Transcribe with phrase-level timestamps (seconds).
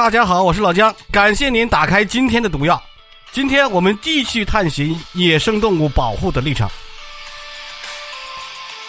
[0.00, 2.82] 大家好，我是老姜，感谢您打开今天的毒药。
[3.32, 6.66] 今天我们继续探寻野生动物保护的历程。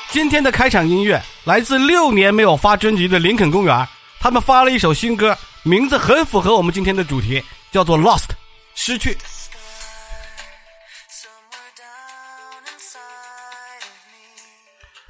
[0.10, 3.86] 今天的开场音乐来自六年没有发专辑的林肯公园，
[4.22, 7.44] 他们发了一首新歌，名字很符合我们今天的主题，
[7.74, 8.20] 叫做《Lost》，
[8.74, 9.18] 失去。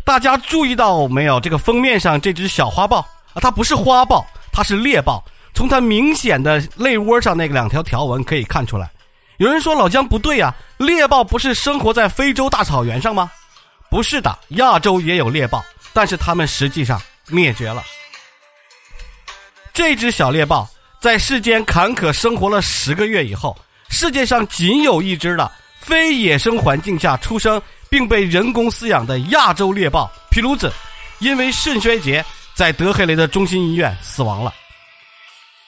[0.04, 1.40] 大家注意到没有？
[1.40, 5.24] 这个封面上这只小花豹啊，它不是花豹，它是猎豹。
[5.62, 8.90] 从它明显的肋窝上那个两条条纹可以看出来。
[9.38, 13.30] 有人说老姜不对呀，猎豹不是生活在非洲大草原上吗？
[13.88, 17.84] 不是的，亚洲也有猎豹，但是它们实际上灭绝了。
[19.72, 20.68] 这只小猎豹
[21.00, 23.56] 在世间坎坷生活了十个月以后，
[23.88, 30.74] 世界上仅有一只的非野生环境下出生并被人工饲养的亚洲猎豹皮鲁子，
[31.20, 32.26] 因为肾衰竭
[32.56, 34.52] 在德黑雷的中心医院死亡了。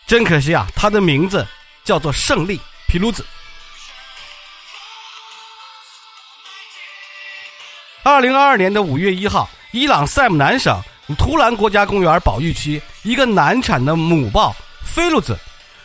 [0.05, 1.45] 真可惜啊，它的名字
[1.83, 3.25] 叫做胜利皮鲁子。
[8.03, 10.81] 二零二二年的五月一号，伊朗塞姆南省
[11.17, 15.38] 图兰国家公园保育区，一个难产的母豹菲鲁兹，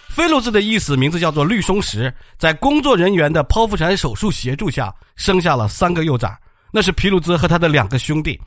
[0.08, 6.36] 菲鲁兹的意思名字叫做绿松石，在工作人员的剖腹产手术协助下，生下了三个幼崽，
[6.72, 8.38] 那是皮鲁兹和他的两个兄弟，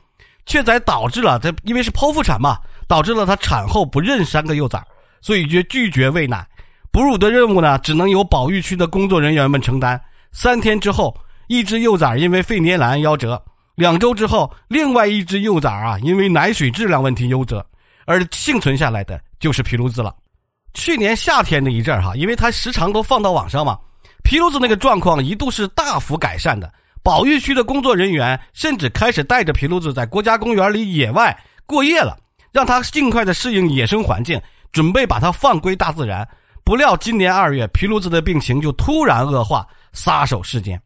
[0.44, 4.84] 却在导致了他因为是剖腹产嘛，导致了他产后不认三个幼崽，
[5.22, 6.46] 所以就拒绝喂奶，
[6.90, 9.98] 哺乳的任务呢，只能由保育区的工作人员们承担。
[10.32, 13.42] 三天之后，一只幼崽因为肺粘连夭折。
[13.74, 17.64] 两周之后，另外一只幼崽啊，因为奶水质量问题夭折，
[18.04, 20.14] 而幸存下来的就是皮鲁兹了。
[20.74, 23.78] 去年夏天的一阵儿哈，因为它时常都放到网上嘛，
[24.24, 26.70] 皮鲁兹那个状况一度是大幅改善的。
[27.02, 32.16] 保育区的工作人员甚至开始带着皮鲁兹在国家公园里野外过夜了，
[32.52, 34.40] 让它尽快的适应野生环境，
[34.72, 36.26] 准备把它放归大自然。
[36.64, 40.80] 不料今年二月，皮鲁兹的病情就突然恶化，撒手世间。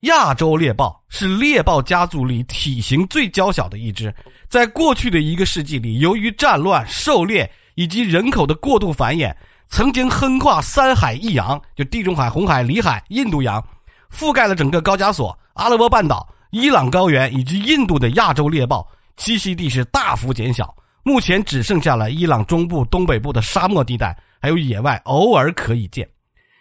[0.00, 4.14] 亚洲猎豹是猎豹家族里体型最娇小的一只，
[4.48, 9.34] 在过去的一个世纪里，由于战乱、狩猎以及人口的过度繁衍，
[9.66, 13.64] 曾经横跨三海一洋，就地中海、红海、里海、印度洋，
[14.12, 18.86] 覆盖了整个高加索、阿拉伯半岛、伊朗高原以及印度的亚洲猎豹
[19.16, 26.08] 栖息地是大幅减小，目前只剩下了伊朗中部、东北部的沙漠地带，还有野外偶尔可以见。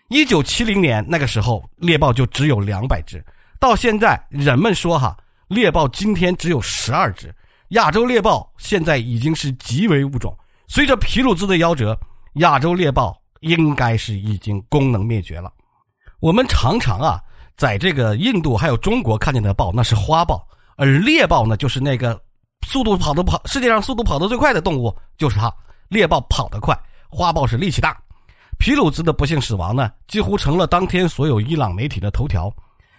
[0.09, 3.23] 一九七零年那个时候，猎豹就只有两百只。
[3.57, 5.17] 到现在，人们说哈，
[5.47, 7.33] 猎豹今天只有十二只。
[7.69, 10.37] 亚洲猎豹现在已经是极为物种。
[10.67, 11.97] 随着皮鲁兹的夭折，
[12.33, 15.51] 亚洲猎豹应该是已经功能灭绝了。
[16.19, 17.19] 我们常常啊，
[17.55, 22.21] 在这个印度还有中国看见的豹，那是花豹，而猎豹呢，就是那个
[22.65, 25.53] 速度跑得跑，世界上速度跑得最快的动物就是它。
[25.89, 27.95] 猎豹跑得快，花豹是力气大。
[28.57, 32.51] 皮鲁兹的不幸死亡呢，几乎成了当天所有伊朗媒体的头条。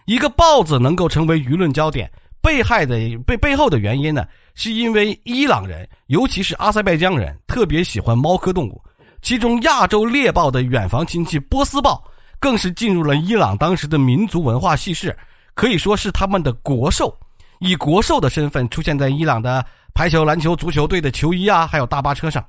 [0.04, 2.10] 一个豹子能够成为舆论焦点，
[2.42, 8.80] 被害的背背后的原因呢，是因为伊朗人，尤其是阿塞拜疆人，特别喜欢猫科动物。
[9.22, 12.04] 其中，亚洲猎豹的远房亲戚波斯豹，
[12.38, 15.16] 更是进入了伊朗当时的民族文化叙事，
[15.54, 17.16] 可以说是他们的国兽，
[17.58, 22.44] 以国兽的身份出现在伊朗的排球、篮球、足球队的球衣啊，还有大巴车上。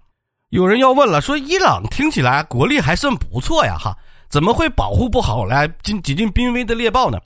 [0.50, 3.96] 有人要问了，说伊朗听起来国力还算不错呀，哈，
[4.30, 7.20] 怎么会保护不好来几几近濒危的猎豹呢？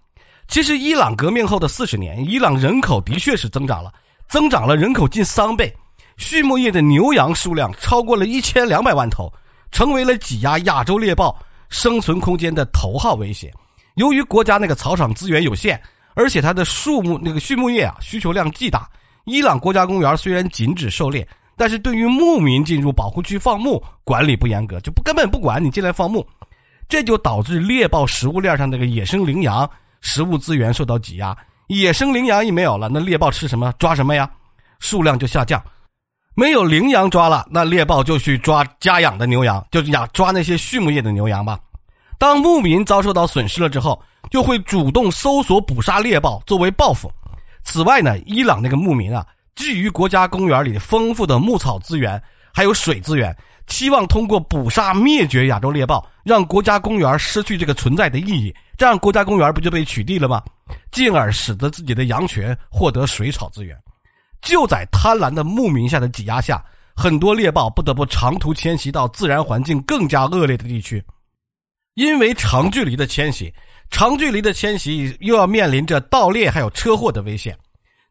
[0.48, 3.94] 其实，伊朗革命后的四十年，伊朗人口的确是增长了，
[4.28, 5.72] 增长了人口近三倍，
[6.18, 9.32] 畜牧业的牛羊数量超过了一千两百万头，
[9.72, 11.38] 成为了挤压亚洲猎豹
[11.70, 13.54] 生存空间的头号威胁。
[13.94, 15.80] 由于国家那个草场资源有限，
[16.20, 18.90] 而且它的树木那个畜牧业啊需求量巨大，
[19.24, 21.26] 伊朗国家公园虽然禁止狩猎。
[21.56, 26.26] 但是对于牧民进入保护区放牧管理不严格，就不根本不管你进来放牧，
[26.90, 29.70] 这就导致猎豹食物链上那个野生羚羊
[30.02, 31.36] 食物资源受到挤压。
[31.68, 34.30] 野生羚羊一没有了，那猎豹吃什么抓什么呀？
[34.80, 35.62] 数量就下降。
[36.36, 41.58] 没有羚羊抓了，那猎豹就去抓家养的牛羊，就养抓那些畜牧业的牛羊吧。
[42.18, 47.12] 当牧民遭受到损失了之后，就会主动搜索捕杀猎豹作为报复。
[47.64, 49.26] 此外呢，伊朗那个牧民啊。
[49.56, 52.22] 基于国家公园里丰富的牧草资源，
[52.54, 53.36] 还有水资源，
[53.68, 60.42] 期望通过捕杀灭绝亚洲猎豹，让国家公园失去这个存在的意义，这样国家公园不就被取缔了吗？
[60.92, 63.78] 进而使得自己的羊群获得水草资源。
[64.42, 66.64] 就在贪婪的牧民下的挤压下，
[66.96, 71.04] 很多猎豹不得不长途迁徙到自然环境更加恶劣的地区。
[71.96, 73.54] 因为长距离的迁徙，
[73.90, 77.58] 长距离的迁徙又要面临着盗猎还有车祸的危险。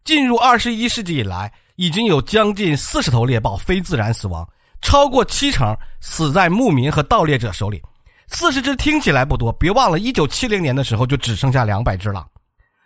[0.04, 4.48] 进入二十一世纪以来，已经有将近四十头猎豹非自然死亡，
[4.80, 7.82] 超过七成死在牧民和盗猎者手里。
[8.26, 12.26] 四十只听起来不多，别忘了，一九七零年的时候就只剩下两百只了。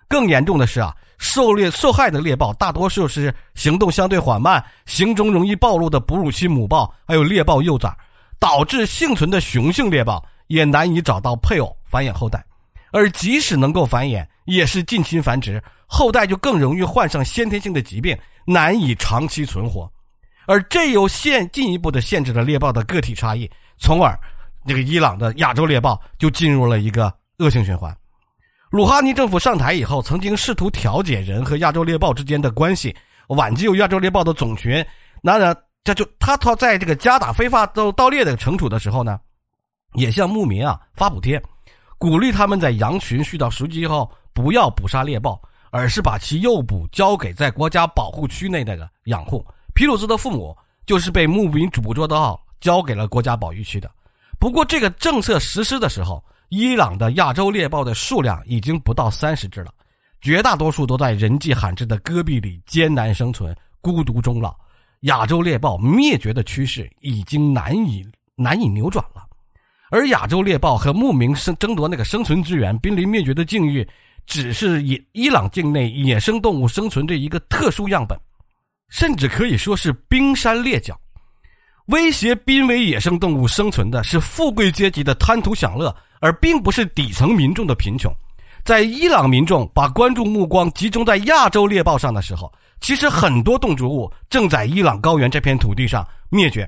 [0.09, 7.97] 更严重的是啊，受猎受害的猎豹大多数是行动相对缓慢、行踪容易暴露的哺乳期母豹，还有猎豹幼崽，
[8.39, 12.45] 导致幸存的雄性猎豹也难以找到配偶繁衍后代，
[12.93, 18.17] 而即使能够繁衍，也是近亲繁殖，后代就更容易患上先天性的疾病，
[18.47, 19.91] 难以长期存活，
[20.47, 24.19] 而这又限进一步的限制了猎豹的个体差异，从而。
[24.65, 27.93] 这个伊朗的亚洲猎豹就进入了一个恶性循环。
[28.71, 32.95] 鲁哈尼政府上台以后，曾经试图调解人和亚洲猎豹之间的关系，
[33.27, 34.87] 挽救亚洲猎豹的种群。
[35.21, 35.53] 那然，
[35.83, 39.19] 这就他他在这个加打非法盗盗猎的惩处的时候呢，
[39.95, 41.43] 也向牧民啊发补贴，
[41.99, 45.41] 鼓励他们在羊群遇到熟鸡后不要捕杀猎豹，
[45.71, 49.45] 而是把其诱捕交给在国家保护区内的养护。
[49.75, 50.57] 皮鲁兹的父母
[50.87, 53.91] 就是被牧民捕捉到交给了国家保育区的。
[54.39, 59.73] 不过，这个政策实施的时候，伊朗的亚洲猎豹的数量已经不到三十只了，
[60.21, 64.55] 绝大多数都在人迹罕至的戈壁里艰难生存，孤独终老。
[65.03, 68.05] 亚洲猎豹灭绝的趋势已经难以
[68.35, 69.25] 难以扭转了，
[69.93, 73.87] 而亚洲猎豹和牧民生争夺那个生存资源、濒临灭绝的境遇，
[74.27, 78.19] 只是伊伊朗境内野生动物生存的一个特殊样本，
[78.89, 80.99] 甚至可以说是冰山列角。
[81.89, 88.11] 威胁濒危野生动物生存的是富贵阶级的贪图享乐，而并不是底层民众的贫穷。
[88.65, 92.51] 在伊朗民众把关注目光集中在亚洲猎豹上的时候，
[92.81, 96.67] 其实很多动植物正在伊朗高原这片土地上灭绝。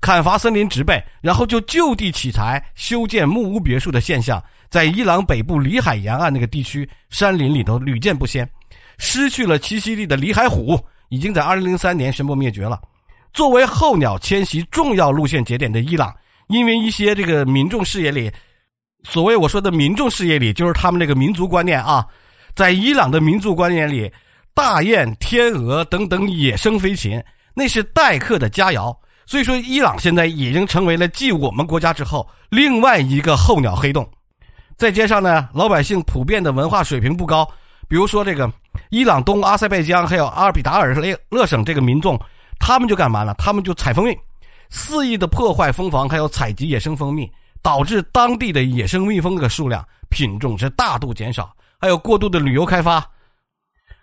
[0.00, 8.48] 砍伐森林植被，然后就就地取材修建木屋别墅的现象，在伊朗北部里海沿岸那个地区山林里头屡见不鲜。
[8.98, 10.78] 失去了栖息地的里海虎，
[11.08, 12.80] 已经在2003年宣布灭绝了。
[13.32, 16.14] 作为候鸟迁徙重要路线节点的伊朗，
[16.48, 18.30] 因为一些这个民众视野里，
[19.04, 22.06] 所谓我说的民众视野里，就是他们这个民族观念啊，
[22.54, 24.10] 在伊朗的民族观念里，
[24.54, 27.22] 大雁、天鹅等等野生飞禽，
[27.54, 28.96] 那是待客的佳肴。
[29.28, 34.08] 所以说，伊朗现在已经成为了继我们国家之后另外一个候鸟黑洞。
[34.78, 37.46] 再加上呢，老百姓普遍的文化水平不高，
[37.86, 38.50] 比如说这个
[38.88, 42.18] 伊朗东阿塞拜疆还有阿尔比达尔勒勒省这个民众。
[42.58, 43.34] 他们就干嘛了？
[43.34, 44.18] 他们就采蜂蜜，
[44.70, 47.30] 肆意的破坏蜂房，还有采集野生蜂蜜，
[47.62, 51.54] 导致当地的野生蜜蜂的数量品种是大度减少。
[51.78, 53.04] 还有过度的旅游开发，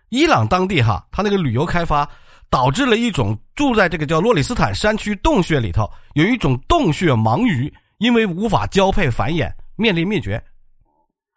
[0.09, 2.07] 伊朗当地哈，它那个旅游开发
[2.49, 10.41] 导致了一种住在这个叫洛里斯坦山区洞穴里头有一种洞穴盲鱼，因为无法交配繁衍，面临灭绝。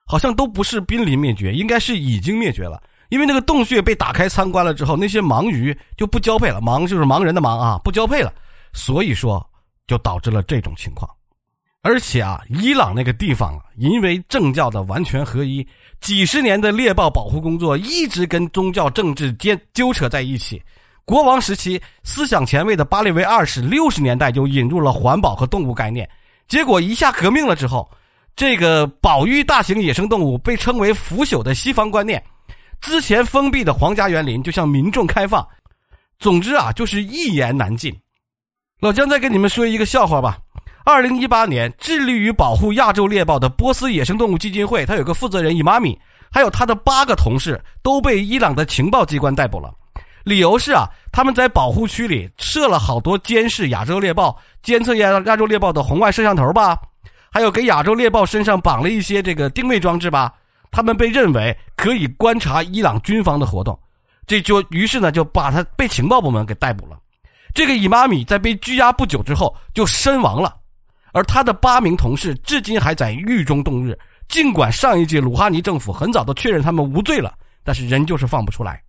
[0.07, 2.83] 好像都不是濒临灭绝，应该是已经灭绝了。
[3.11, 8.33] 因为那个洞穴被打开参观了之后，那些盲鱼就不交配了，盲就是盲人的盲啊，不交配了，
[8.73, 9.47] 所以说
[9.87, 11.11] 就导致了这种情况。
[11.83, 15.67] 而且啊，伊朗那个地方啊，因为政教的完全合一，
[16.01, 20.63] 几十年的猎豹保护工作一直跟宗教政治间纠扯在一起。
[21.09, 26.07] 国王时期思想前卫的巴列维二世六十年代就引入了环保和动物概念，
[26.49, 27.91] 结果一下革命了之后，
[28.37, 32.23] 这个保育大型野生动物被称为腐朽的西方观念。
[32.79, 35.49] 之前封闭的皇家园林就向民众开放，
[36.19, 37.91] 总之啊，就是一言难尽。
[38.79, 40.37] 老姜再跟你们说一个笑话吧。
[40.85, 45.99] 二零一八年，致力于保护亚洲猎豹的波斯野生动物基金会，他有个负责人伊玛米，
[46.31, 49.73] 还有他的八个同事都被伊朗的情报机关逮捕了。
[50.25, 56.79] 理由是啊，他们在保护区里设了好多监视亚洲猎豹、监测亚亚洲猎豹的红外摄像头吧，
[57.31, 60.33] 还有给亚洲猎豹身上绑了一些这个定位装置吧。
[60.71, 63.79] 他们被认为可以观察伊朗军方的活动，
[64.27, 66.99] 这就于是呢就把他被情报部门给逮捕了。
[67.55, 70.55] 这个伊玛米在被拘押不久之后就身亡了，
[71.13, 73.99] 而他的八名同事至今还在狱中度日。
[74.29, 77.33] 尽管上一届鲁哈尼政府很早都确认他们无罪了，
[77.65, 78.83] 但是人就是放不出来。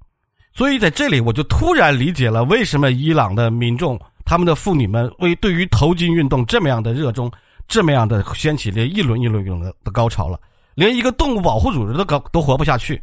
[0.60, 7.32] 所以在这里我就突然理解了为什么伊朗的民众、他们的妇女们为对于头巾运动这么样的热衷，
[7.66, 10.38] 这么样的掀起了一轮一轮一轮的的高潮了。
[10.76, 13.02] 连一个动物保护组织都搞都活不下去。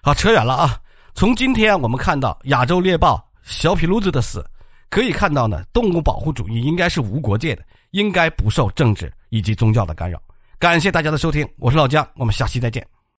[0.00, 0.80] 好，扯远了啊！
[1.12, 4.48] 从今天我们看到亚洲猎豹小皮撸子的死，
[4.90, 10.22] 可以看到呢，动物保护主义应该是无国界的，应该不受政治以及宗教的干扰。
[10.60, 12.86] 感谢大家的收听，我是老姜，我们下期再见。